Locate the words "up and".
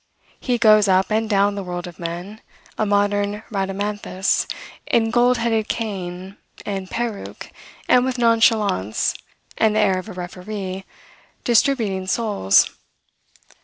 0.87-1.29